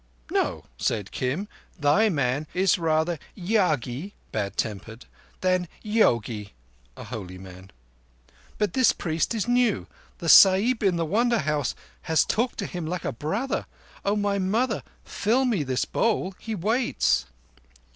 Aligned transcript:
"No," 0.31 0.65
said 0.79 1.11
Kim. 1.11 1.47
"Thy 1.79 2.09
man 2.09 2.47
is 2.55 2.79
rather 2.79 3.19
yagi 3.37 4.13
(bad 4.31 4.57
tempered) 4.57 5.05
than 5.41 5.67
yogi 5.83 6.53
(a 6.97 7.03
holy 7.03 7.37
man). 7.37 7.69
But 8.57 8.73
this 8.73 8.93
priest 8.93 9.35
is 9.35 9.47
new. 9.47 9.85
The 10.17 10.27
Sahib 10.27 10.81
in 10.81 10.95
the 10.95 11.05
Wonder 11.05 11.37
House 11.37 11.75
has 12.09 12.25
talked 12.25 12.57
to 12.57 12.65
him 12.65 12.87
like 12.87 13.05
a 13.05 13.11
brother. 13.13 13.67
O 14.03 14.15
my 14.15 14.39
mother, 14.39 14.81
fill 15.05 15.45
me 15.45 15.61
this 15.61 15.85
bowl. 15.85 16.33
He 16.39 16.55
waits." 16.55 17.27